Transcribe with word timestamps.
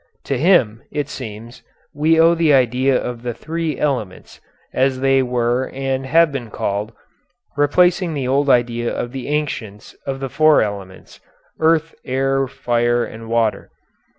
To 0.23 0.35
him, 0.35 0.81
it 0.89 1.09
seems, 1.09 1.61
we 1.93 2.19
owe 2.19 2.33
the 2.33 2.55
idea 2.55 2.99
of 2.99 3.21
the 3.21 3.35
three 3.35 3.77
'elements,' 3.77 4.41
as 4.73 4.99
they 5.01 5.21
were 5.21 5.69
and 5.75 6.07
have 6.07 6.31
been 6.31 6.49
called, 6.49 6.91
replacing 7.55 8.15
the 8.15 8.27
old 8.27 8.49
idea 8.49 8.91
of 8.91 9.11
the 9.11 9.27
ancients 9.27 9.95
of 10.07 10.19
the 10.19 10.27
four 10.29 10.63
elements 10.63 11.19
earth, 11.59 11.93
air, 12.03 12.47
fire, 12.47 13.05
and 13.05 13.29
water. 13.29 13.69